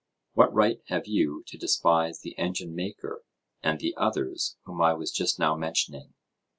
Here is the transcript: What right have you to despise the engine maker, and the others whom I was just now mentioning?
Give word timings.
What 0.33 0.51
right 0.51 0.81
have 0.87 1.05
you 1.05 1.43
to 1.45 1.59
despise 1.59 2.21
the 2.21 2.35
engine 2.35 2.73
maker, 2.73 3.23
and 3.61 3.79
the 3.79 3.93
others 3.97 4.57
whom 4.63 4.81
I 4.81 4.95
was 4.95 5.11
just 5.11 5.37
now 5.37 5.55
mentioning? 5.55 6.15